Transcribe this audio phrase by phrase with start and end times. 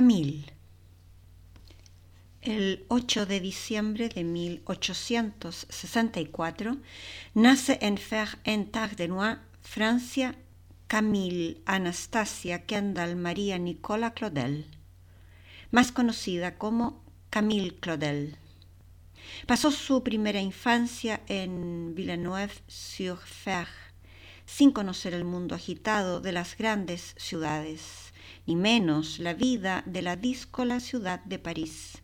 [0.00, 0.48] Camille
[2.40, 6.78] el 8 de diciembre de 1864
[7.34, 10.36] nace en Fer-en-Tardenois, Francia,
[10.86, 14.64] Camille Anastasia Kendall María Nicola Claudel,
[15.70, 18.38] más conocida como Camille Claudel.
[19.46, 23.68] Pasó su primera infancia en Villeneuve-sur-Fer,
[24.46, 28.09] sin conocer el mundo agitado de las grandes ciudades,
[28.46, 32.02] ni menos la vida de la díscola ciudad de París.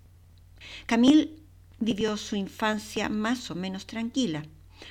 [0.86, 1.36] Camille
[1.78, 4.44] vivió su infancia más o menos tranquila,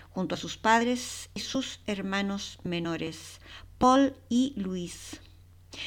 [0.10, 3.40] junto a sus padres y sus hermanos menores,
[3.78, 5.20] Paul y Luis.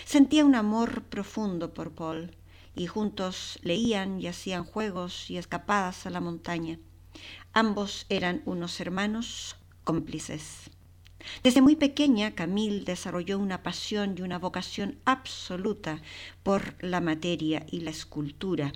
[0.05, 2.37] Sentía un amor profundo por Paul
[2.75, 6.79] y juntos leían y hacían juegos y escapadas a la montaña.
[7.53, 10.71] Ambos eran unos hermanos cómplices.
[11.43, 16.01] Desde muy pequeña, Camille desarrolló una pasión y una vocación absoluta
[16.43, 18.73] por la materia y la escultura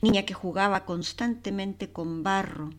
[0.00, 2.70] niña que jugaba constantemente con barro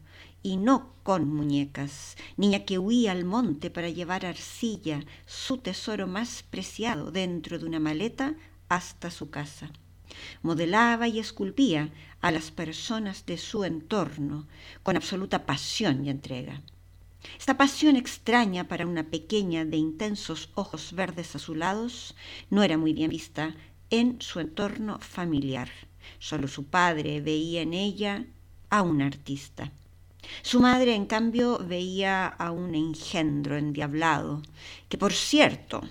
[0.44, 6.44] y no con muñecas, niña que huía al monte para llevar arcilla, su tesoro más
[6.44, 8.36] preciado, dentro de una maleta
[8.70, 9.72] hasta su casa.
[10.44, 11.90] Modelaba y esculpía
[12.22, 14.48] a las personas de su entorno
[14.84, 16.62] con absoluta pasión y entrega.
[17.38, 22.16] Esta pasión extraña para una pequeña de intensos ojos verdes azulados
[22.50, 23.56] no era muy bien vista
[23.90, 25.70] en su entorno familiar.
[26.20, 28.26] Solo su padre veía en ella
[28.70, 29.72] a un artista.
[30.42, 34.42] Su madre, en cambio, veía a un engendro endiablado,
[34.90, 35.82] que por cierto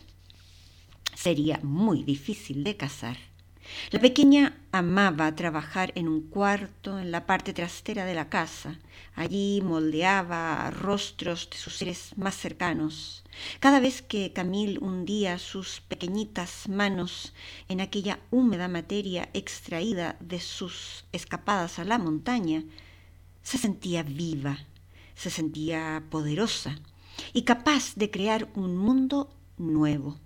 [1.14, 3.16] sería muy difícil de casar.
[3.91, 8.78] La pequeña amaba trabajar en un cuarto en la parte trastera de la casa.
[9.14, 13.25] Allí moldeaba rostros de sus seres más cercanos.
[13.60, 17.32] Cada vez que Camille hundía sus pequeñitas manos
[17.69, 22.64] en aquella húmeda materia extraída de sus escapadas a la montaña,
[23.42, 24.58] se sentía viva,
[25.14, 26.76] se sentía poderosa
[27.32, 30.19] y capaz de crear un mundo nuevo.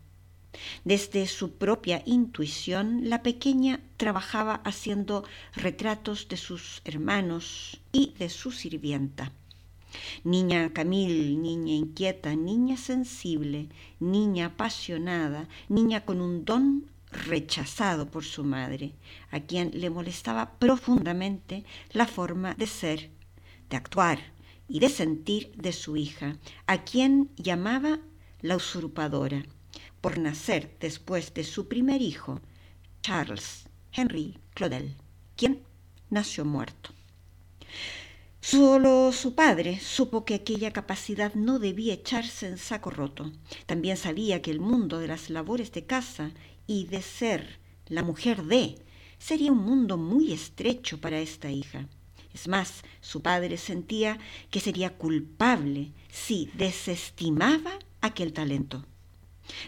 [0.85, 8.51] Desde su propia intuición, la pequeña trabajaba haciendo retratos de sus hermanos y de su
[8.51, 9.33] sirvienta.
[10.25, 13.69] Niña Camille, niña inquieta, niña sensible,
[14.01, 18.95] niña apasionada, niña con un don rechazado por su madre,
[19.31, 23.11] a quien le molestaba profundamente la forma de ser,
[23.71, 24.19] de actuar
[24.67, 27.99] y de sentir de su hija, a quien llamaba
[28.41, 29.45] la usurpadora
[30.09, 32.41] por nacer después de su primer hijo,
[33.03, 34.97] Charles Henry Claudel,
[35.37, 35.61] quien
[36.09, 36.95] nació muerto.
[38.41, 43.31] Solo su padre supo que aquella capacidad no debía echarse en saco roto.
[43.67, 46.31] También sabía que el mundo de las labores de casa
[46.67, 48.79] y de ser la mujer de
[49.19, 51.87] sería un mundo muy estrecho para esta hija.
[52.33, 54.17] Es más, su padre sentía
[54.51, 58.87] que sería culpable si desestimaba aquel talento.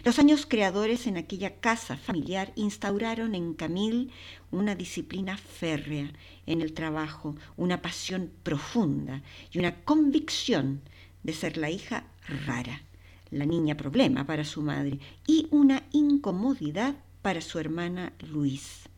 [0.03, 4.09] Los años creadores en aquella casa familiar instauraron en Camille
[4.51, 6.11] una disciplina férrea
[6.45, 10.81] en el trabajo, una pasión profunda y una convicción
[11.23, 12.05] de ser la hija
[12.45, 12.81] rara,
[13.29, 18.89] la niña problema para su madre y una incomodidad para su hermana Luis.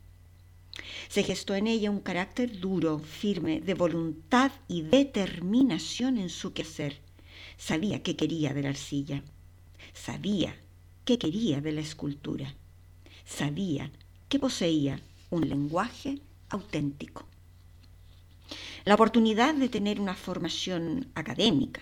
[1.08, 7.00] Se gestó en ella un carácter duro, firme, de voluntad y determinación en su quehacer.
[7.56, 9.22] Sabía qué quería de la arcilla,
[9.92, 10.56] sabía
[11.04, 12.54] qué quería de la escultura,
[13.24, 13.90] sabía
[14.28, 17.26] que poseía un lenguaje auténtico.
[18.84, 21.80] La oportunidad de tener una formación académica,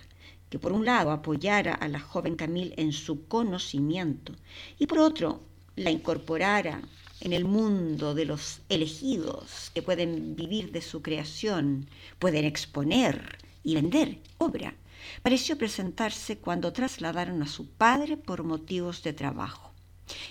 [0.50, 4.34] que por un lado apoyara a la joven Camille en su conocimiento
[4.78, 5.40] y por otro
[5.76, 6.82] la incorporara
[7.20, 13.76] en el mundo de los elegidos que pueden vivir de su creación, pueden exponer y
[13.76, 14.74] vender obra,
[15.22, 19.72] pareció presentarse cuando trasladaron a su padre por motivos de trabajo.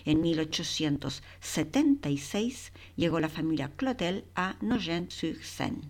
[0.06, 5.88] En 1876 llegó la familia Clotel a Nogent-sur-Seine.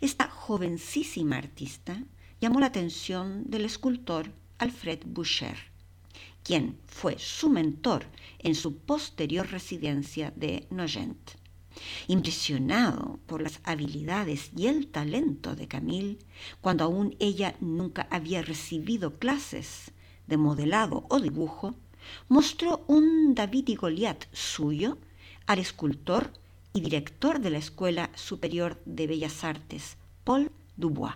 [0.00, 2.02] Esta jovencísima artista
[2.40, 5.56] llamó la atención del escultor Alfred Boucher,
[6.42, 8.06] quien fue su mentor
[8.38, 11.39] en su posterior residencia de Nogent.
[12.08, 16.18] Impresionado por las habilidades y el talento de Camille,
[16.60, 19.92] cuando aún ella nunca había recibido clases
[20.26, 21.74] de modelado o dibujo,
[22.28, 24.98] mostró un David y Goliat suyo
[25.46, 26.32] al escultor
[26.72, 31.14] y director de la Escuela Superior de Bellas Artes, Paul Dubois.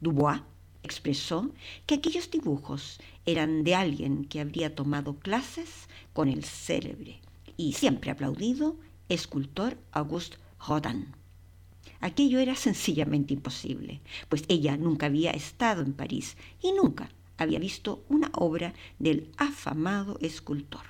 [0.00, 0.40] Dubois
[0.82, 1.50] expresó
[1.86, 7.20] que aquellos dibujos eran de alguien que habría tomado clases con el célebre
[7.56, 8.76] y siempre aplaudido
[9.08, 11.14] escultor Auguste Rodin.
[12.00, 18.04] Aquello era sencillamente imposible, pues ella nunca había estado en París y nunca había visto
[18.08, 20.84] una obra del afamado escultor.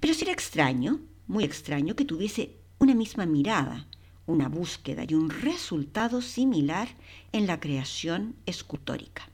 [0.00, 3.86] Pero si era extraño, muy extraño, que tuviese una misma mirada
[4.30, 6.88] una búsqueda y un resultado similar
[7.32, 9.28] en la creación escultórica.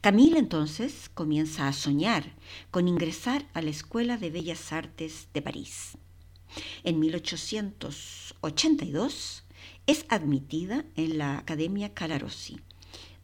[0.00, 2.36] Camille entonces comienza a soñar
[2.70, 5.98] con ingresar a la Escuela de Bellas Artes de París.
[6.84, 9.42] En 1882
[9.88, 12.60] es admitida en la Academia Calarossi,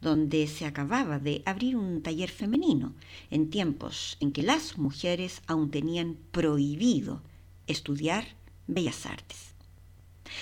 [0.01, 2.93] donde se acababa de abrir un taller femenino
[3.31, 7.23] en tiempos en que las mujeres aún tenían prohibido
[7.67, 8.25] estudiar
[8.67, 9.54] bellas artes.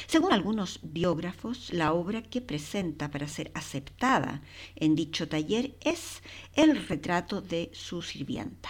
[0.08, 4.42] Según algunos biógrafos, la obra que presenta para ser aceptada
[4.76, 6.22] en dicho taller es
[6.54, 8.70] el retrato de su sirvienta,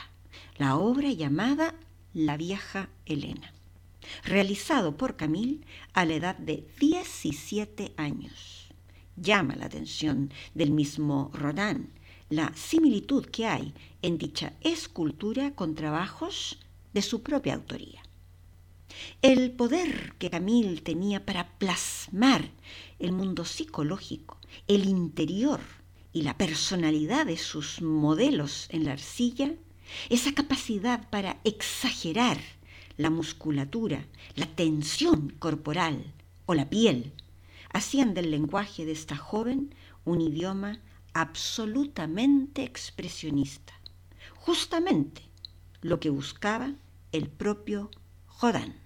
[0.57, 1.75] la obra llamada
[2.13, 3.53] La vieja Elena,
[4.23, 5.61] realizado por Camille
[5.93, 8.69] a la edad de 17 años.
[9.15, 11.91] Llama la atención del mismo Rodin
[12.33, 16.57] la similitud que hay en dicha escultura con trabajos
[16.91, 18.01] de su propia autoría.
[19.21, 22.49] El poder que Camille tenía para plasmar
[22.99, 24.37] el mundo psicológico,
[24.67, 25.59] el interior
[26.11, 29.53] y la personalidad de sus modelos en la arcilla,
[30.09, 32.37] esa capacidad para exagerar
[32.97, 34.05] la musculatura,
[34.35, 36.13] la tensión corporal
[36.45, 37.13] o la piel,
[37.71, 39.73] hacían del lenguaje de esta joven
[40.05, 40.79] un idioma
[41.13, 43.73] absolutamente expresionista,
[44.35, 45.23] justamente
[45.81, 46.73] lo que buscaba
[47.11, 47.89] el propio
[48.41, 48.82] Rodin.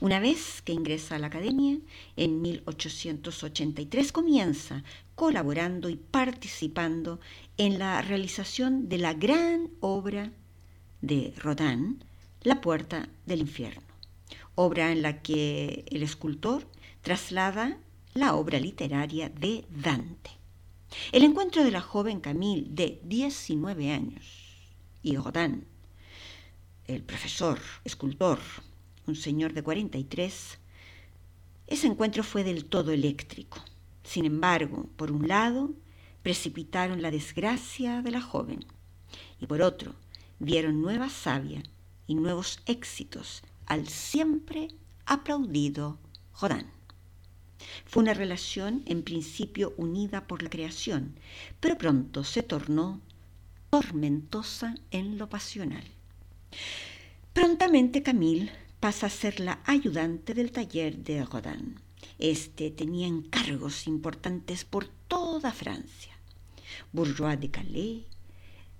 [0.00, 1.78] Una vez que ingresa a la academia,
[2.16, 4.84] en 1883 comienza
[5.14, 7.20] colaborando y participando
[7.58, 10.32] en la realización de la gran obra
[11.00, 12.04] de Rodin,
[12.42, 13.82] La puerta del infierno,
[14.54, 16.66] obra en la que el escultor
[17.02, 17.78] traslada
[18.14, 20.30] la obra literaria de Dante.
[21.12, 24.24] El encuentro de la joven Camille de 19 años
[25.02, 25.66] y Rodin,
[26.86, 28.40] el profesor, escultor,
[29.06, 30.58] un señor de 43,
[31.66, 33.58] ese encuentro fue del todo eléctrico.
[34.04, 35.70] Sin embargo, por un lado,
[36.22, 38.64] precipitaron la desgracia de la joven
[39.40, 39.94] y por otro,
[40.38, 41.62] dieron nueva savia
[42.06, 44.68] y nuevos éxitos al siempre
[45.06, 45.98] aplaudido
[46.40, 46.66] Rodin.
[47.86, 51.14] Fue una relación en principio unida por la creación,
[51.60, 53.00] pero pronto se tornó
[53.70, 55.84] tormentosa en lo pasional.
[57.32, 61.80] Prontamente Camille pasa a ser la ayudante del taller de Rodin.
[62.18, 66.18] Este tenía encargos importantes por toda Francia.
[66.90, 68.06] Bourgeois de Calais,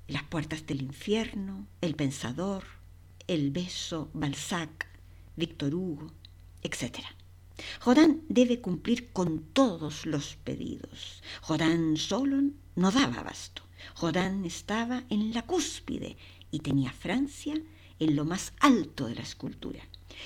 [0.09, 2.65] Las puertas del infierno, El pensador,
[3.29, 4.89] El beso, Balzac,
[5.37, 6.09] Víctor Hugo,
[6.65, 6.99] etc.
[7.87, 11.23] Rodin debe cumplir con todos los pedidos.
[11.49, 12.43] Rodin solo
[12.75, 13.63] no daba abasto.
[14.01, 16.17] Rodin estaba en la cúspide
[16.51, 17.55] y tenía Francia
[18.01, 19.81] en lo más alto de la escultura.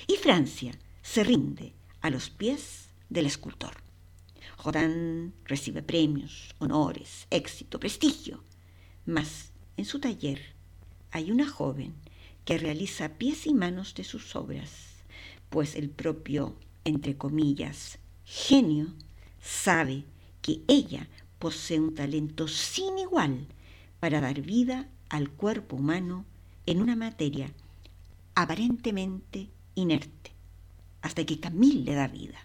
[0.07, 3.75] Y Francia se rinde a los pies del escultor.
[4.63, 8.43] Rodin recibe premios, honores, éxito, prestigio,
[9.05, 10.41] mas en su taller
[11.11, 11.93] hay una joven
[12.43, 15.03] que realiza pies y manos de sus obras,
[15.49, 18.93] pues el propio, entre comillas, genio
[19.41, 20.03] sabe
[20.41, 21.07] que ella
[21.39, 23.47] posee un talento sin igual
[23.99, 26.25] para dar vida al cuerpo humano
[26.65, 27.53] en una materia
[28.37, 30.31] aparentemente inerte,
[31.01, 32.39] hasta que Camille le da vida.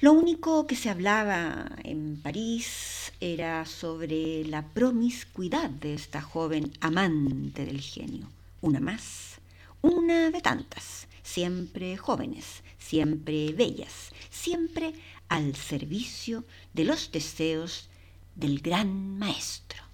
[0.00, 7.64] Lo único que se hablaba en París era sobre la promiscuidad de esta joven amante
[7.64, 8.28] del genio,
[8.60, 9.38] una más,
[9.80, 14.92] una de tantas, siempre jóvenes, siempre bellas, siempre
[15.28, 17.88] al servicio de los deseos
[18.34, 19.84] del gran maestro.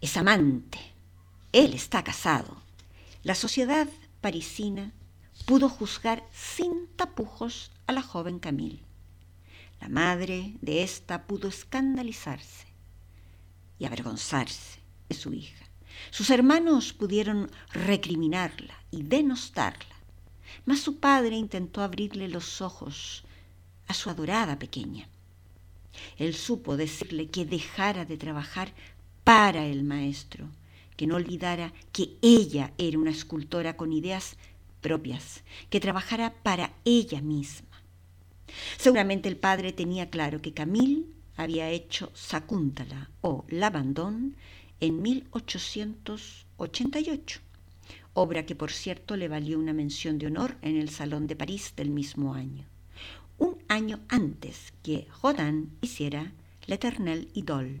[0.00, 0.78] Es amante,
[1.52, 2.56] él está casado.
[3.22, 3.88] La sociedad
[4.20, 4.92] parisina
[5.46, 8.82] pudo juzgar sin tapujos a la joven Camille
[9.82, 12.66] la madre de ésta pudo escandalizarse
[13.80, 14.78] y avergonzarse
[15.08, 15.64] de su hija.
[16.12, 19.96] Sus hermanos pudieron recriminarla y denostarla,
[20.66, 23.24] mas su padre intentó abrirle los ojos
[23.88, 25.08] a su adorada pequeña.
[26.16, 28.72] Él supo decirle que dejara de trabajar
[29.24, 30.48] para el maestro,
[30.96, 34.36] que no olvidara que ella era una escultora con ideas
[34.80, 37.68] propias, que trabajara para ella misma.
[38.76, 41.06] Seguramente el padre tenía claro que Camille
[41.36, 44.36] había hecho Sakuntala o L'Abandon
[44.80, 47.40] en 1888,
[48.14, 51.72] obra que por cierto le valió una mención de honor en el Salón de París
[51.76, 52.66] del mismo año,
[53.38, 56.32] un año antes que Rodin hiciera
[56.66, 57.80] L'Eternel Idole,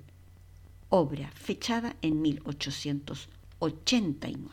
[0.94, 4.50] obra fechada en 1889.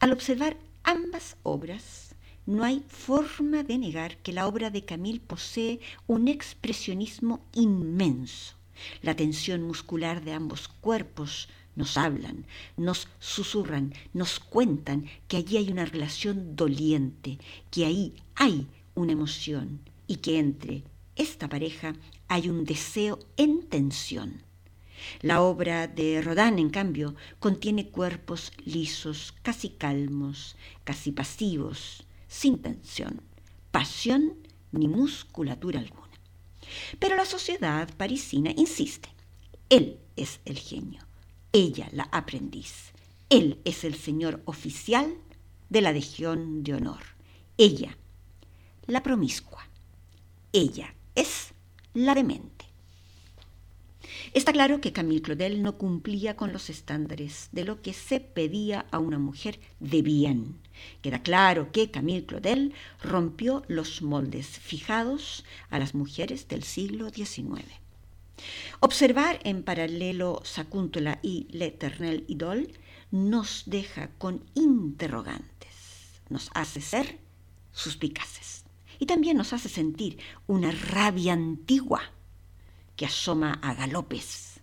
[0.00, 2.14] Al observar ambas obras,
[2.46, 8.54] no hay forma de negar que la obra de Camille posee un expresionismo inmenso.
[9.02, 12.46] La tensión muscular de ambos cuerpos nos hablan,
[12.78, 17.36] nos susurran, nos cuentan que allí hay una relación doliente,
[17.70, 20.84] que ahí hay una emoción y que entre
[21.16, 21.94] esta pareja
[22.28, 24.47] hay un deseo en tensión.
[25.20, 33.22] La obra de Rodin, en cambio, contiene cuerpos lisos, casi calmos, casi pasivos, sin tensión,
[33.70, 34.34] pasión
[34.72, 36.08] ni musculatura alguna.
[36.98, 39.08] Pero la sociedad parisina insiste.
[39.68, 41.02] Él es el genio,
[41.52, 42.92] ella la aprendiz.
[43.30, 45.14] Él es el señor oficial
[45.68, 47.02] de la Legión de Honor.
[47.58, 47.96] Ella,
[48.86, 49.68] la promiscua.
[50.52, 51.52] Ella es
[51.92, 52.57] la demente.
[54.34, 58.86] Está claro que Camille Claudel no cumplía con los estándares de lo que se pedía
[58.90, 60.58] a una mujer de bien.
[61.02, 67.64] Queda claro que Camille Claudel rompió los moldes fijados a las mujeres del siglo XIX.
[68.80, 72.70] Observar en paralelo Sakuntala y L'Eternel Idol
[73.10, 77.18] nos deja con interrogantes, nos hace ser
[77.72, 78.64] suspicaces
[78.98, 82.02] y también nos hace sentir una rabia antigua
[82.98, 84.60] que asoma a galopes.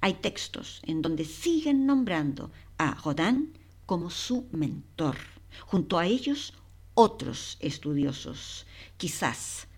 [0.00, 5.16] Hay textos en donde siguen nombrando a Rodin como su mentor.
[5.66, 6.52] Junto a ellos
[6.94, 9.68] otros estudiosos, quizás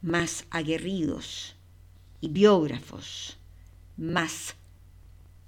[0.00, 1.56] más aguerridos
[2.22, 3.36] y biógrafos
[3.98, 4.56] más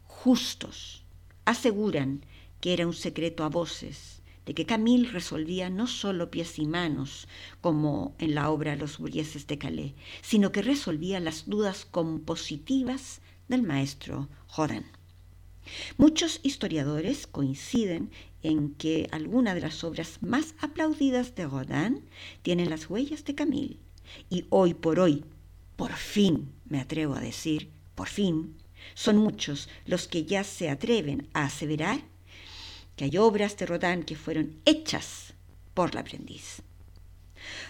[0.04, 1.02] justos,
[1.46, 2.22] aseguran
[2.60, 7.28] que era un secreto a voces de que Camille resolvía no solo pies y manos,
[7.60, 13.62] como en la obra Los burgueses de Calais, sino que resolvía las dudas compositivas del
[13.62, 14.84] maestro Rodin.
[15.96, 18.10] Muchos historiadores coinciden
[18.42, 22.04] en que algunas de las obras más aplaudidas de Rodin
[22.42, 23.78] tienen las huellas de Camille,
[24.28, 25.24] y hoy por hoy,
[25.76, 28.56] por fin, me atrevo a decir, por fin,
[28.94, 32.02] son muchos los que ya se atreven a aseverar
[33.02, 35.34] hay obras de Rodin que fueron hechas
[35.74, 36.62] por la aprendiz.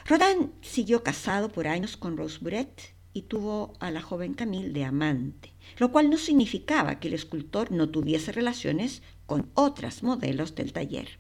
[0.07, 4.85] Rodin siguió casado por años con Rose Buret y tuvo a la joven Camille de
[4.85, 10.73] amante, lo cual no significaba que el escultor no tuviese relaciones con otras modelos del
[10.73, 11.19] taller.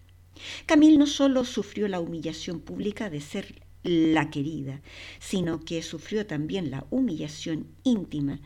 [0.67, 4.83] Camille no solo sufrió la humillación pública de ser la querida,
[5.21, 8.41] sino que sufrió también la humillación íntima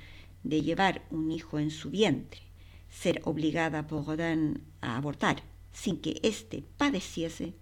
[0.45, 2.47] de llevar un hijo en su vientre
[2.89, 5.43] ser obligada por Rodin a abortar
[5.77, 7.55] sin que éste padeciese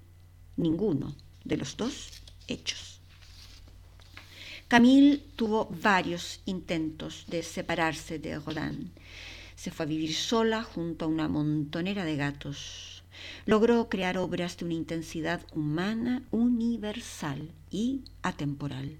[0.56, 3.00] ninguno de los dos hechos.
[4.68, 8.92] Camille tuvo varios intentos de separarse de Rodin.
[9.56, 13.02] Se fue a vivir sola junto a una montonera de gatos.
[13.46, 18.96] Logró crear obras de una intensidad humana universal y atemporal.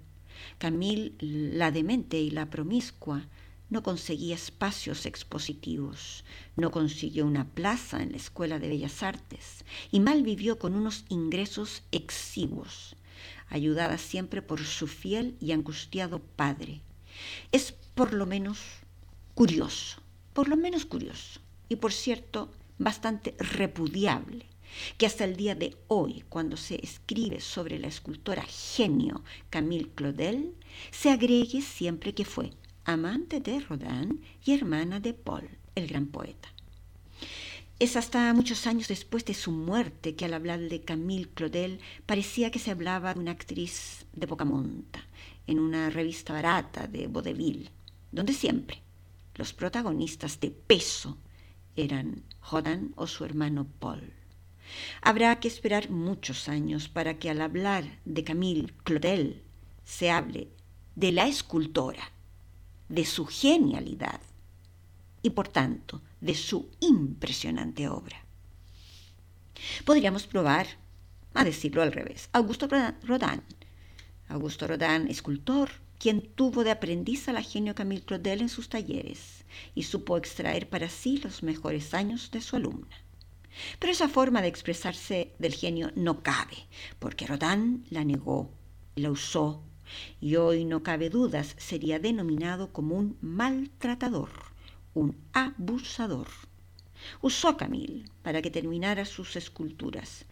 [0.59, 3.27] Camille, la demente y la promiscua,
[3.75, 9.99] no conseguía espacios expositivos, no consiguió una plaza en la Escuela de Bellas Artes y
[9.99, 12.95] mal vivió con unos ingresos exiguos,
[13.49, 16.83] ayudada siempre por su fiel y angustiado padre.
[17.51, 18.61] Es por lo menos
[19.35, 20.01] curioso,
[20.35, 24.47] por lo menos curioso, y por cierto, bastante repudiable
[24.99, 30.55] que hasta el día de hoy, cuando se escribe sobre la escultora genio Camille Claudel,
[30.93, 32.53] se agregue siempre que fue
[32.85, 36.49] amante de Rodin y hermana de Paul, el gran poeta.
[37.79, 42.51] Es hasta muchos años después de su muerte que al hablar de Camille Claudel parecía
[42.51, 45.05] que se hablaba de una actriz de poca monta,
[45.47, 47.71] en una revista barata de vaudeville,
[48.13, 48.81] donde siempre
[49.35, 51.19] los protagonistas de peso
[51.75, 54.13] eran Rodin o su hermano Paul.
[55.03, 59.43] Habrá que esperar muchos años para que al hablar de Camille Claudel
[59.85, 60.49] se hable
[60.95, 62.14] de la escultora,
[62.89, 64.21] de su genialidad
[65.23, 68.25] y por tanto de su impresionante obra.
[69.85, 70.67] Podríamos probar
[71.33, 72.29] a decirlo al revés.
[72.33, 73.43] Augusto Rodin,
[74.29, 79.45] Augusto Rodin, escultor, quien tuvo de aprendiz a la genio Camille Claudel en sus talleres
[79.75, 82.97] y supo extraer para sí los mejores años de su alumna.
[83.79, 86.67] Pero esa forma de expresarse del genio no cabe,
[86.99, 88.51] porque Rodin la negó,
[88.97, 89.63] la usó,
[90.21, 94.31] y hoy no cabe dudas sería denominado como un maltratador,
[94.95, 96.29] un abusador.
[97.21, 100.27] Usó Camille para que terminara sus esculturas,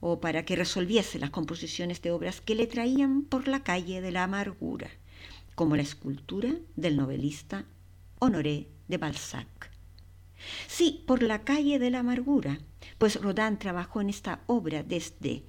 [0.00, 4.12] o para que resolviese las composiciones de obras que le traían por la calle de
[4.12, 4.90] la amargura,
[5.54, 7.64] como la escultura del novelista
[8.20, 9.70] Honoré de Balzac.
[10.68, 12.60] Sí, por la calle de la amargura,
[12.98, 15.42] pues Rodin trabajó en esta obra desde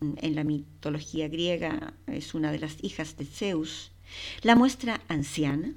[0.00, 3.90] en la mitología griega es una de las hijas de Zeus,
[4.40, 5.74] la muestra anciana,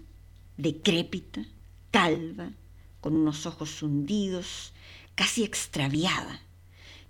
[0.55, 1.45] decrépita,
[1.91, 2.53] calva,
[3.01, 4.73] con unos ojos hundidos,
[5.15, 6.41] casi extraviada.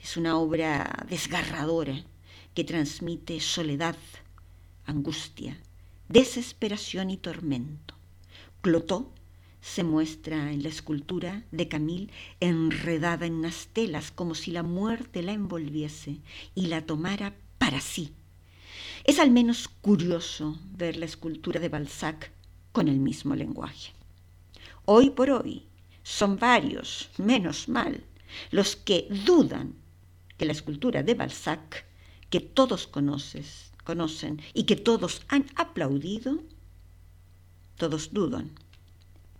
[0.02, 2.04] Es una obra desgarradora
[2.54, 3.97] que transmite soledad,
[4.86, 5.58] angustia,
[6.10, 7.95] desesperación y tormento.
[8.62, 9.12] Clotó
[9.62, 15.23] se muestra en la escultura de Camille enredada en unas telas como si la muerte
[15.23, 16.17] la envolviese
[16.56, 18.13] y la tomara para sí.
[19.04, 22.32] Es al menos curioso ver la escultura de Balzac
[22.71, 23.93] con el mismo lenguaje.
[24.86, 25.67] Hoy por hoy
[26.08, 28.02] son varios, menos mal,
[28.52, 29.76] los que dudan
[30.38, 31.86] que la escultura de Balzac,
[32.30, 36.39] que todos conoces, conocen y que todos han aplaudido,
[37.76, 38.52] todos dudan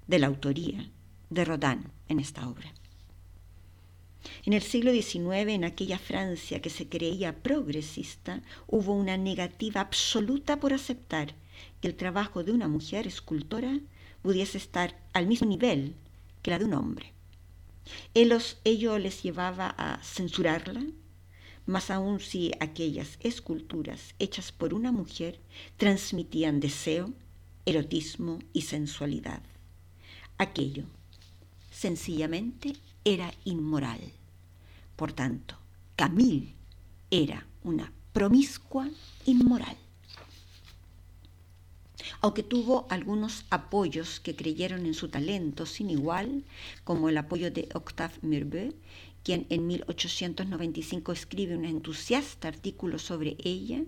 [0.08, 0.91] de la autoría
[1.30, 2.73] de Rodin en esta obra.
[4.43, 10.60] En el siglo XIX, en aquella Francia que se creía progresista, hubo una negativa absoluta
[10.60, 11.34] por aceptar
[11.80, 13.80] que el trabajo de una mujer escultora
[14.21, 15.95] pudiese estar al mismo nivel
[16.41, 17.13] que la de un hombre.
[18.13, 20.84] ello les llevaba a censurarla,
[21.65, 25.39] más aún si aquellas esculturas hechas por una mujer
[25.78, 27.13] transmitían deseo,
[27.65, 29.41] erotismo y sensualidad.
[30.38, 30.86] Aquello
[31.71, 32.73] sencillamente
[33.04, 34.00] era inmoral.
[34.95, 35.58] Por tanto,
[35.95, 36.54] Camille
[37.12, 38.89] era una promiscua
[39.26, 39.78] inmoral.
[42.21, 46.43] Aunque tuvo algunos apoyos que creyeron en su talento sin igual,
[46.84, 48.73] como el apoyo de Octave Mirbeau,
[49.23, 53.84] quien en 1895 escribe un entusiasta artículo sobre ella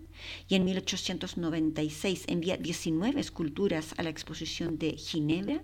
[0.47, 5.63] y en 1896 envía 19 esculturas a la exposición de Ginebra,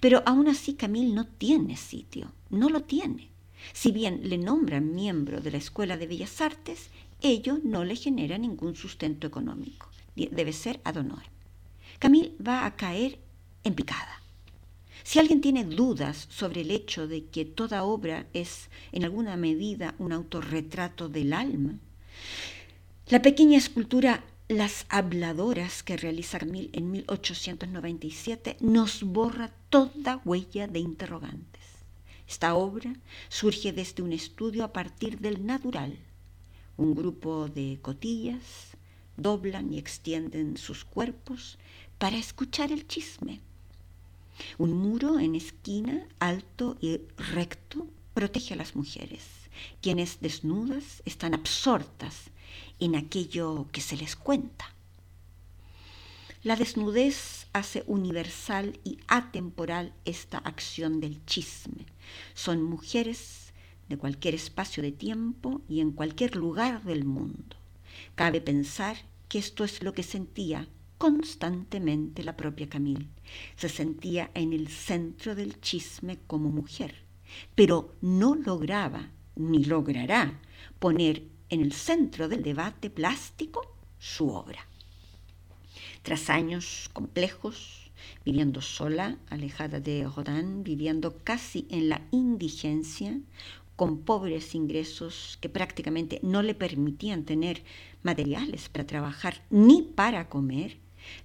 [0.00, 3.28] pero aún así Camille no tiene sitio, no lo tiene.
[3.72, 6.88] Si bien le nombran miembro de la Escuela de Bellas Artes,
[7.20, 9.90] ello no le genera ningún sustento económico.
[10.16, 10.96] Debe ser ad.
[12.00, 13.18] Camille va a caer
[13.62, 14.22] en picada.
[15.04, 19.94] Si alguien tiene dudas sobre el hecho de que toda obra es en alguna medida
[19.98, 21.74] un autorretrato del alma,
[23.08, 30.78] La pequeña escultura Las habladoras que realiza Camille en 1897 nos borra toda huella de
[30.78, 31.66] interrogantes.
[32.26, 32.94] Esta obra
[33.28, 35.98] surge desde un estudio a partir del natural.
[36.78, 38.70] Un grupo de cotillas
[39.18, 41.58] doblan y extienden sus cuerpos
[42.00, 43.40] para escuchar el chisme.
[44.56, 49.22] Un muro en esquina, alto y recto, protege a las mujeres,
[49.82, 52.30] quienes desnudas están absortas
[52.78, 54.74] en aquello que se les cuenta.
[56.42, 61.84] La desnudez hace universal y atemporal esta acción del chisme.
[62.32, 63.52] Son mujeres
[63.90, 67.56] de cualquier espacio de tiempo y en cualquier lugar del mundo.
[68.14, 68.96] Cabe pensar
[69.28, 70.66] que esto es lo que sentía
[71.00, 73.08] constantemente la propia Camille.
[73.56, 76.94] Se sentía en el centro del chisme como mujer,
[77.54, 80.38] pero no lograba ni logrará
[80.78, 83.62] poner en el centro del debate plástico
[83.98, 84.66] su obra.
[86.02, 87.90] Tras años complejos,
[88.22, 93.18] viviendo sola, alejada de Rodin, viviendo casi en la indigencia,
[93.74, 97.62] con pobres ingresos que prácticamente no le permitían tener
[98.02, 100.76] materiales para trabajar ni para comer,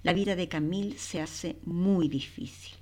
[0.02, 2.74] la vida de Camille se hace muy difícil.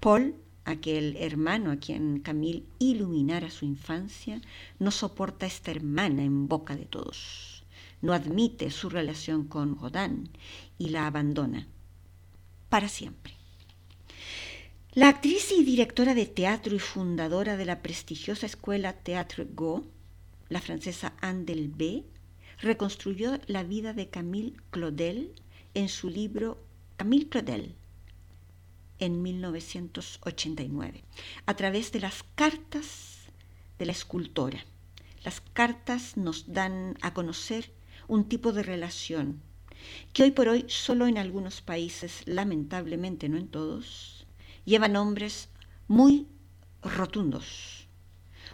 [0.00, 4.40] Paul, aquel hermano a quien Camille iluminara su infancia,
[4.78, 7.56] no soporta esta hermana en boca de todos
[8.02, 10.30] no admite su relación con Rodin
[10.78, 11.66] y la abandona
[12.68, 13.34] para siempre.
[14.92, 19.84] La actriz y directora de teatro y fundadora de la prestigiosa escuela Théâtre Go,
[20.48, 22.04] la francesa Anne Delbé,
[22.60, 25.34] reconstruyó la vida de Camille Claudel
[25.76, 26.58] en su libro
[26.96, 27.74] Camille Claudel
[28.98, 31.04] en 1989,
[31.44, 33.28] a través de las cartas
[33.78, 34.64] de la escultora.
[35.22, 37.74] Las cartas nos dan a conocer
[38.08, 39.42] un tipo de relación
[40.14, 44.26] que hoy por hoy solo en algunos países, lamentablemente no en todos,
[44.64, 45.50] lleva nombres
[45.88, 46.26] muy
[46.80, 47.86] rotundos.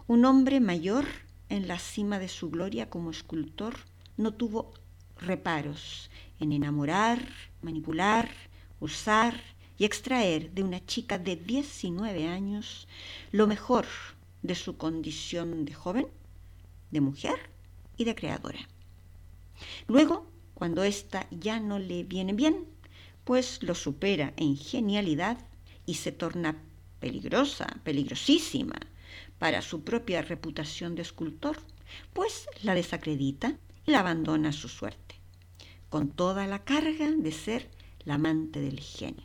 [0.08, 1.06] Un hombre mayor
[1.48, 3.76] en la cima de su gloria como escultor
[4.16, 4.74] no tuvo
[5.20, 6.10] reparos
[6.42, 7.26] en enamorar,
[7.62, 8.28] manipular,
[8.80, 9.40] usar
[9.78, 12.88] y extraer de una chica de 19 años
[13.30, 13.86] lo mejor
[14.42, 16.06] de su condición de joven,
[16.90, 17.50] de mujer
[17.96, 18.68] y de creadora.
[19.86, 22.66] Luego, cuando ésta ya no le viene bien,
[23.24, 25.38] pues lo supera en genialidad
[25.86, 26.62] y se torna
[27.00, 28.76] peligrosa, peligrosísima
[29.38, 31.58] para su propia reputación de escultor,
[32.12, 35.01] pues la desacredita y la abandona a su suerte,
[35.92, 37.70] con toda la carga de ser
[38.04, 39.24] la amante del genio.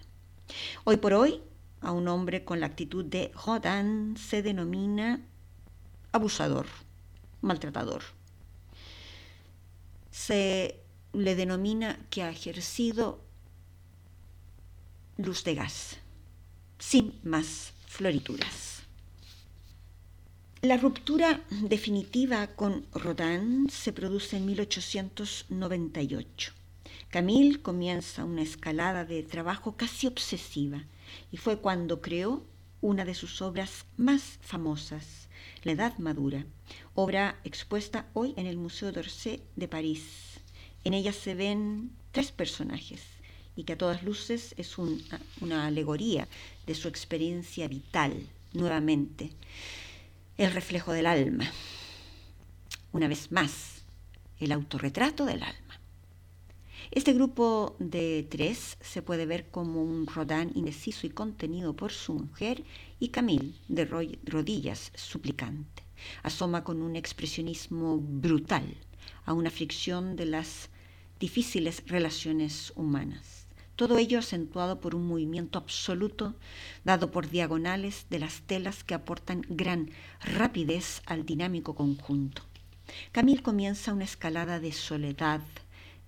[0.84, 1.42] Hoy por hoy,
[1.82, 5.22] a un hombre con la actitud de Rodin se denomina
[6.12, 6.68] abusador,
[7.42, 8.04] maltratador
[10.18, 10.82] se
[11.14, 13.24] le denomina que ha ejercido
[15.18, 15.98] luz de gas,
[16.80, 18.82] sin más florituras.
[20.62, 26.57] La ruptura definitiva con Rodin se produce en 1898.
[27.10, 30.84] Camille comienza una escalada de trabajo casi obsesiva
[31.32, 32.46] y fue cuando creó
[32.82, 35.30] una de sus obras más famosas,
[35.64, 36.46] la Edad Madura,
[36.96, 40.40] obra expuesta hoy en el Museo d'Orsay de París.
[40.84, 43.02] En ella se ven tres personajes
[43.56, 46.28] y que a todas luces es una alegoría
[46.66, 49.32] de su experiencia vital, nuevamente,
[50.38, 51.50] el reflejo del alma.
[52.92, 53.84] Una vez más,
[54.40, 55.67] el autorretrato del alma.
[56.92, 62.14] Este grupo de tres se puede ver como un Rodin indeciso y contenido por su
[62.14, 62.64] mujer
[63.00, 65.84] y Camille de rodillas suplicante.
[66.24, 68.78] Asoma con un expresionismo brutal
[69.26, 70.70] a una fricción de las
[71.20, 73.48] difíciles relaciones humanas.
[73.76, 76.36] Todo ello acentuado por un movimiento absoluto
[76.86, 82.44] dado por diagonales de las telas que aportan gran rapidez al dinámico conjunto.
[83.12, 85.42] Camille comienza una escalada de soledad,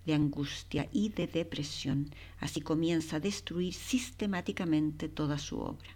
[0.05, 2.09] de angustia y de depresión.
[2.39, 5.89] Así comienza a destruir sistemáticamente toda su obra.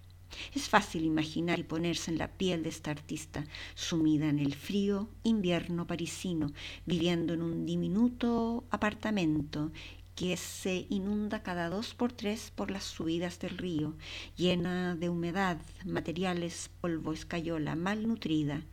[0.53, 3.43] Es fácil imaginar y ponerse en la piel de esta artista,
[3.75, 6.51] sumida en el frío invierno parisino,
[6.85, 9.71] viviendo en un diminuto apartamento
[10.15, 13.95] que se inunda cada dos por tres por las subidas del río,
[14.35, 18.63] llena de humedad, materiales, polvo, escayola, malnutrida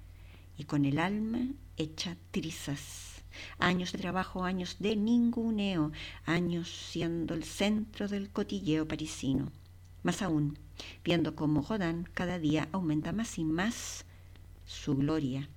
[0.59, 1.47] y con el alma
[1.79, 3.10] hecha trizas
[3.59, 5.93] años de trabajo, años de ninguneo,
[6.25, 9.51] años siendo el centro del cotilleo parisino.
[10.03, 10.59] Más aún,
[11.05, 14.05] viendo cómo Rodin cada día aumenta más y más
[14.67, 15.49] su gloria.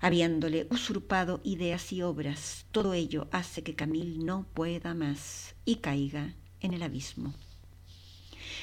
[0.00, 2.66] habiéndole usurpado ideas y obras.
[2.72, 7.32] Todo ello hace que Camille no pueda más y caiga en el abismo.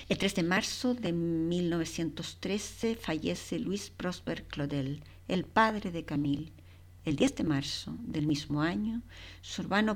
[0.09, 6.51] El 3 de marzo de 1913 fallece Luis Prosper Claudel, el padre de Camille.
[7.05, 9.01] El 10 de marzo del mismo año,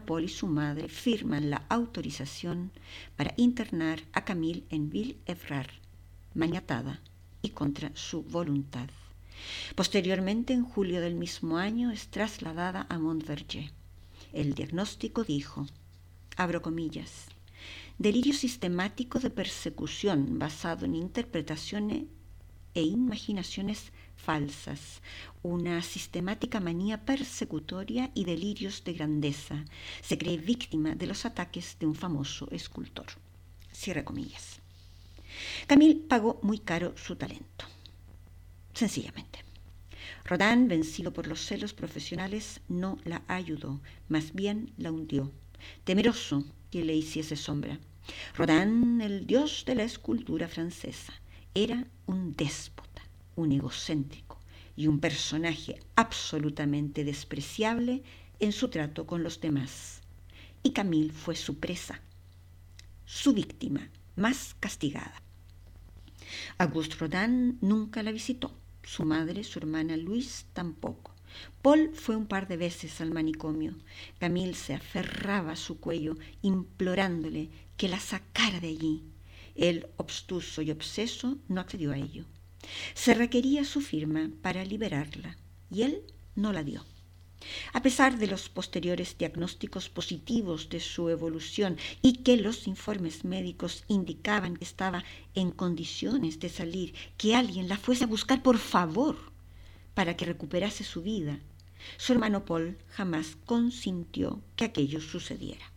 [0.05, 2.71] Paul y su madre firman la autorización
[3.17, 5.69] para internar a Camille en Ville-Evrard,
[6.33, 7.01] maniatada
[7.41, 8.89] y contra su voluntad.
[9.75, 13.71] Posteriormente, en julio del mismo año, es trasladada a Montverger.
[14.31, 15.67] El diagnóstico dijo,
[16.37, 17.27] abro comillas,
[17.97, 22.05] delirio sistemático de persecución basado en interpretaciones
[22.73, 23.91] e imaginaciones
[24.23, 25.01] falsas,
[25.41, 29.65] una sistemática manía persecutoria y delirios de grandeza.
[30.01, 33.07] Se cree víctima de los ataques de un famoso escultor.
[33.71, 34.59] Cierre comillas.
[35.67, 37.65] Camille pagó muy caro su talento
[38.73, 39.39] sencillamente.
[40.25, 45.31] Rodin, vencido por los celos profesionales, no la ayudó, más bien la hundió,
[45.83, 47.79] temeroso que le hiciese sombra.
[48.35, 51.13] Rodin, el dios de la escultura francesa,
[51.53, 52.82] era un déspota,
[53.35, 54.39] un egocéntrico
[54.75, 58.03] y un personaje absolutamente despreciable
[58.39, 60.01] en su trato con los demás.
[60.63, 62.01] Y Camille fue su presa,
[63.05, 65.21] su víctima más castigada.
[66.57, 68.51] Auguste Rodin nunca la visitó
[68.83, 71.15] su madre, su hermana Luis, tampoco.
[71.61, 73.75] Paul fue un par de veces al manicomio.
[74.19, 79.03] Camille se aferraba a su cuello, implorándole que la sacara de allí.
[79.55, 82.25] Él, obstuso y obseso, no accedió a ello.
[82.93, 85.37] Se requería su firma para liberarla,
[85.69, 86.03] y él
[86.35, 86.85] no la dio.
[87.73, 93.83] A pesar de los posteriores diagnósticos positivos de su evolución y que los informes médicos
[93.87, 95.03] indicaban que estaba
[95.35, 99.17] en condiciones de salir, que alguien la fuese a buscar por favor
[99.93, 101.39] para que recuperase su vida,
[101.97, 105.71] su hermano Paul jamás consintió que aquello sucediera.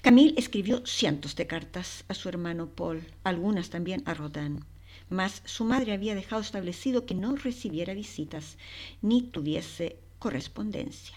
[0.00, 4.64] Camille escribió cientos de cartas a su hermano Paul, algunas también a Rodin,
[5.12, 8.58] mas su madre había dejado establecido que no recibiera visitas
[9.00, 11.16] ni tuviese correspondencia.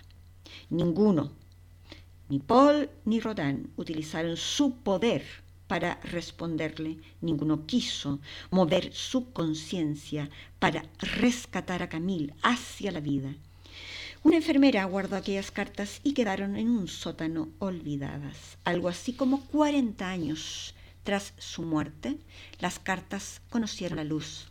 [0.70, 1.32] Ninguno,
[2.30, 5.24] ni Paul ni Rodin, utilizaron su poder
[5.68, 6.98] para responderle.
[7.22, 8.20] Ninguno quiso
[8.52, 10.30] mover su conciencia
[10.60, 13.34] para rescatar a Camille hacia la vida.
[14.24, 18.58] Una enfermera guardó aquellas cartas y quedaron en un sótano olvidadas.
[18.64, 20.75] Algo así como 40 años
[21.06, 22.18] tras su muerte,
[22.60, 24.48] las cartas conocieron la luz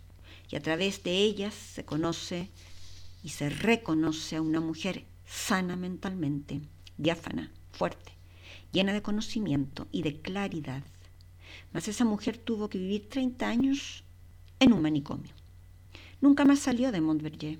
[0.48, 2.48] y a través de ellas se conoce
[3.24, 6.60] y se reconoce a una mujer sana mentalmente,
[6.96, 8.12] diáfana, fuerte,
[8.70, 10.84] llena de conocimiento y de claridad.
[11.72, 14.04] Mas esa mujer tuvo que vivir 30 años
[14.60, 15.32] en un manicomio.
[16.20, 17.58] Nunca más salió de Montverger,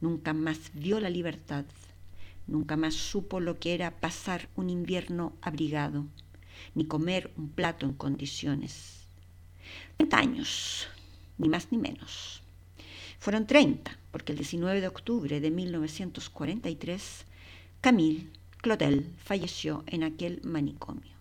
[0.00, 1.66] nunca más vio la libertad,
[2.46, 6.06] nunca más supo lo que era pasar un invierno abrigado,
[6.74, 9.06] ni comer un plato en condiciones.
[9.98, 10.88] 30 años,
[11.38, 12.42] ni más ni menos.
[13.18, 17.26] Fueron 30, porque el 19 de octubre de 1943
[17.80, 21.14] Camille Claudel falleció en aquel manicomio.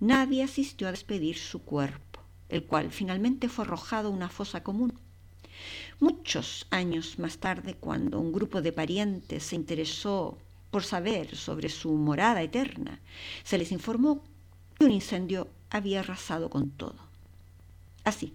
[0.00, 4.98] Nadie asistió a despedir su cuerpo, el cual finalmente fue arrojado a una fosa común.
[5.98, 10.38] Muchos años más tarde, cuando un grupo de parientes se interesó
[10.70, 13.00] por saber sobre su morada eterna,
[13.42, 14.22] se les informó
[14.78, 16.96] que un incendio había arrasado con todo.
[18.04, 18.32] Así,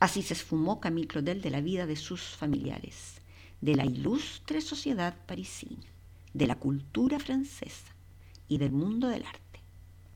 [0.00, 3.20] Así se esfumó Camille Claudel de la vida de sus familiares,
[3.60, 5.86] de la ilustre sociedad parisina,
[6.32, 7.94] de la cultura francesa
[8.48, 9.60] y del mundo del arte.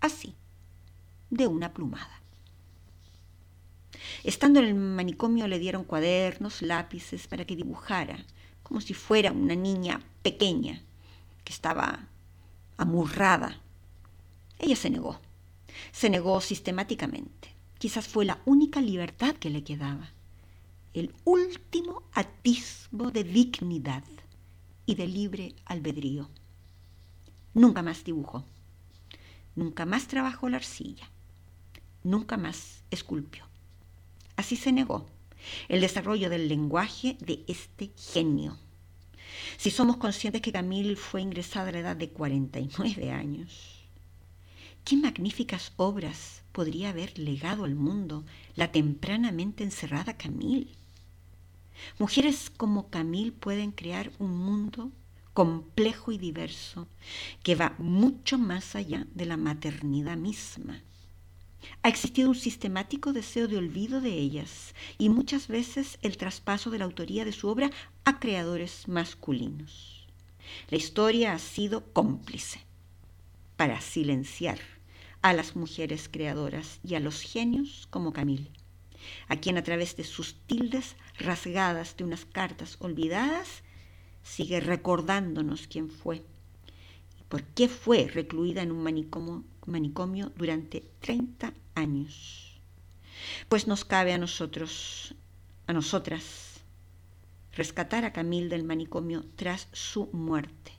[0.00, 0.34] Así,
[1.30, 2.20] de una plumada.
[4.24, 8.24] Estando en el manicomio le dieron cuadernos, lápices para que dibujara,
[8.62, 10.82] como si fuera una niña pequeña
[11.44, 12.08] que estaba
[12.76, 13.60] amurrada.
[14.62, 15.20] Ella se negó,
[15.92, 20.12] se negó sistemáticamente quizás fue la única libertad que le quedaba,
[20.94, 24.04] el último atisbo de dignidad
[24.86, 26.30] y de libre albedrío.
[27.54, 28.44] Nunca más dibujó,
[29.56, 31.10] nunca más trabajó la arcilla,
[32.04, 33.48] nunca más esculpió.
[34.36, 35.08] Así se negó
[35.68, 38.58] el desarrollo del lenguaje de este genio.
[39.56, 43.81] Si somos conscientes que Camille fue ingresada a la edad de 49 años,
[44.84, 48.24] qué magníficas obras podría haber legado al mundo
[48.56, 50.68] la tempranamente encerrada Camille.
[51.98, 54.90] Mujeres como Camille pueden crear un mundo
[55.34, 56.86] complejo y diverso
[57.42, 60.82] que va mucho más allá de la maternidad misma.
[61.82, 66.78] Ha existido un sistemático deseo de olvido de ellas y muchas veces el traspaso de
[66.78, 67.70] la autoría de su obra
[68.04, 70.06] a creadores masculinos.
[70.70, 72.60] La historia ha sido cómplice
[73.56, 74.58] para silenciar
[75.22, 78.50] a las mujeres creadoras y a los genios como Camille,
[79.28, 83.62] a quien a través de sus tildes rasgadas de unas cartas olvidadas
[84.22, 86.24] sigue recordándonos quién fue
[87.18, 92.60] y por qué fue recluida en un manicomio, durante 30 años.
[93.48, 95.14] Pues nos cabe a nosotros,
[95.68, 96.60] a nosotras,
[97.52, 100.72] rescatar a Camille del manicomio tras su muerte.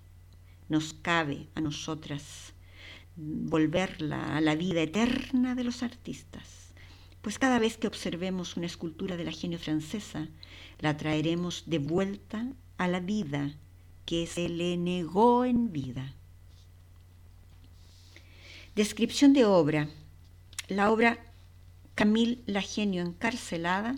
[0.67, 2.52] Nos cabe a nosotras
[3.15, 6.73] volverla a la vida eterna de los artistas,
[7.21, 10.27] pues cada vez que observemos una escultura de la genio francesa,
[10.79, 12.47] la traeremos de vuelta
[12.77, 13.55] a la vida
[14.05, 16.13] que se le negó en vida.
[18.75, 19.87] Descripción de obra.
[20.67, 21.19] La obra
[21.95, 23.93] Camille la genio encarcelada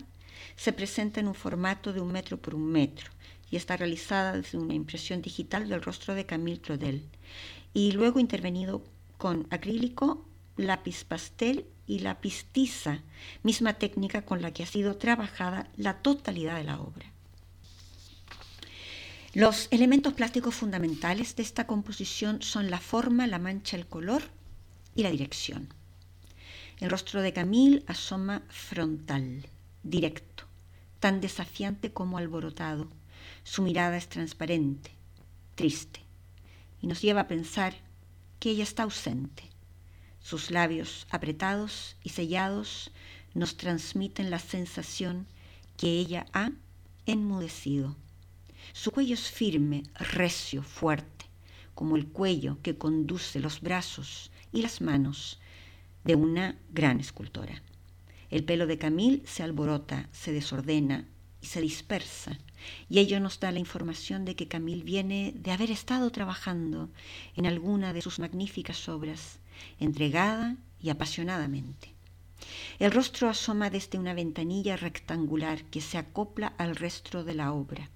[0.54, 3.10] se presenta en un formato de un metro por un metro
[3.50, 7.08] y está realizada desde una impresión digital del rostro de Camille Claudel
[7.72, 8.84] y luego intervenido
[9.18, 10.26] con acrílico,
[10.56, 13.02] lápiz pastel y lápiz tiza,
[13.42, 17.12] misma técnica con la que ha sido trabajada la totalidad de la obra.
[19.34, 24.22] Los elementos plásticos fundamentales de esta composición son la forma, la mancha, el color
[24.94, 25.68] y la dirección.
[26.80, 29.46] El rostro de Camille asoma frontal,
[29.82, 30.44] directo,
[31.00, 32.88] tan desafiante como alborotado.
[33.44, 34.90] Su mirada es transparente,
[35.54, 36.00] triste,
[36.80, 37.74] y nos lleva a pensar
[38.38, 39.44] que ella está ausente.
[40.20, 42.90] Sus labios apretados y sellados
[43.34, 45.26] nos transmiten la sensación
[45.76, 46.50] que ella ha
[47.06, 47.96] enmudecido.
[48.72, 51.26] Su cuello es firme, recio, fuerte,
[51.74, 55.38] como el cuello que conduce los brazos y las manos
[56.04, 57.62] de una gran escultora.
[58.30, 61.06] El pelo de Camille se alborota, se desordena
[61.46, 62.38] se dispersa
[62.88, 66.90] y ello nos da la información de que Camille viene de haber estado trabajando
[67.34, 69.38] en alguna de sus magníficas obras,
[69.80, 71.94] entregada y apasionadamente.
[72.78, 77.88] El rostro asoma desde una ventanilla rectangular que se acopla al resto de la obra.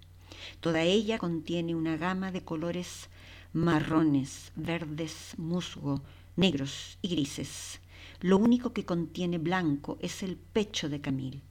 [0.60, 3.08] Toda ella contiene una gama de colores
[3.52, 6.02] marrones, verdes, musgo,
[6.36, 7.80] negros y grises.
[8.20, 11.42] Lo único que contiene blanco es el pecho de Camille.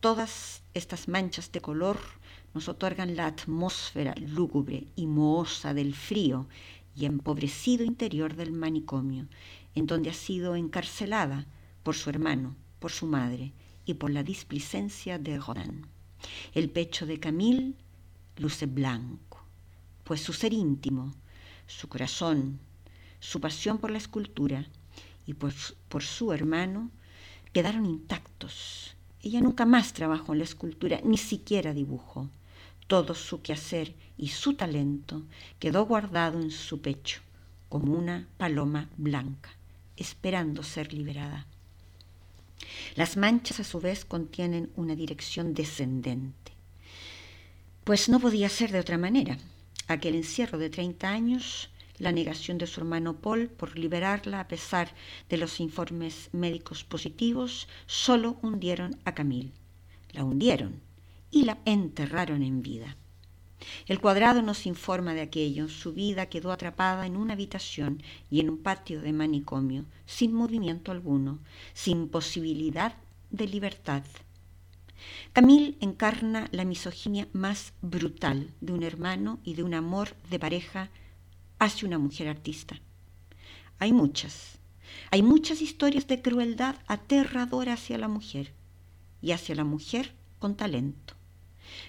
[0.00, 1.98] Todas estas manchas de color
[2.54, 6.46] nos otorgan la atmósfera lúgubre y mohosa del frío
[6.94, 9.26] y empobrecido interior del manicomio,
[9.74, 11.46] en donde ha sido encarcelada
[11.82, 13.52] por su hermano, por su madre
[13.84, 15.86] y por la displicencia de Rodin.
[16.54, 17.74] El pecho de Camille
[18.38, 19.42] luce blanco,
[20.04, 21.14] pues su ser íntimo,
[21.66, 22.58] su corazón,
[23.20, 24.66] su pasión por la escultura
[25.26, 25.52] y por,
[25.88, 26.90] por su hermano
[27.52, 28.95] quedaron intactos.
[29.26, 32.30] Ella nunca más trabajó en la escultura, ni siquiera dibujó.
[32.86, 35.24] Todo su quehacer y su talento
[35.58, 37.22] quedó guardado en su pecho
[37.68, 39.50] como una paloma blanca,
[39.96, 41.44] esperando ser liberada.
[42.94, 46.52] Las manchas a su vez contienen una dirección descendente,
[47.82, 49.38] pues no podía ser de otra manera.
[49.88, 54.94] Aquel encierro de 30 años, la negación de su hermano Paul por liberarla a pesar
[55.28, 59.52] de los informes médicos positivos, solo hundieron a Camille.
[60.12, 60.80] La hundieron,
[61.30, 62.96] y la enterraron en vida.
[63.86, 65.68] El cuadrado nos informa de aquello.
[65.68, 70.92] Su vida quedó atrapada en una habitación y en un patio de manicomio, sin movimiento
[70.92, 71.38] alguno,
[71.72, 72.94] sin posibilidad
[73.30, 74.02] de libertad.
[75.32, 80.90] Camille encarna la misoginia más brutal de un hermano y de un amor de pareja
[81.58, 82.80] hacia una mujer artista.
[83.78, 84.58] Hay muchas,
[85.10, 88.52] hay muchas historias de crueldad aterradora hacia la mujer
[89.20, 91.14] y hacia la mujer con talento.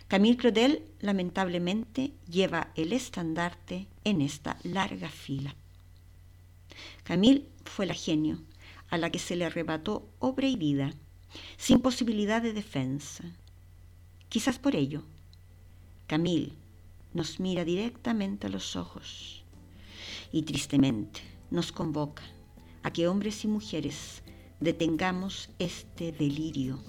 [0.08, 5.56] Camille Claudel lamentablemente lleva el estandarte en esta larga fila.
[7.04, 8.42] Camille fue la genio
[8.90, 10.94] a la que se le arrebató obra y vida,
[11.58, 13.24] sin posibilidad de defensa.
[14.30, 15.04] Quizás por ello,
[16.08, 16.54] Camille
[17.14, 19.44] nos mira directamente a los ojos
[20.32, 21.22] y tristemente
[21.52, 22.24] nos convoca
[22.84, 24.24] a que hombres y mujeres
[24.60, 26.80] detengamos este delirio,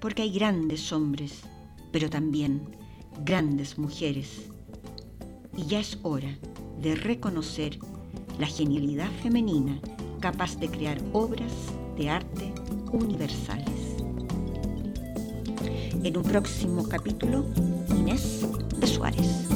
[0.00, 1.42] porque hay grandes hombres
[1.92, 2.62] pero también
[3.24, 4.50] grandes mujeres.
[5.56, 6.36] Y ya es hora
[6.80, 7.78] de reconocer
[8.38, 9.78] la genialidad femenina
[10.20, 11.52] capaz de crear obras
[11.96, 12.52] de arte
[12.90, 13.68] universales.
[16.02, 17.46] En un próximo capítulo,
[17.90, 18.46] Inés
[18.78, 19.46] de Suárez.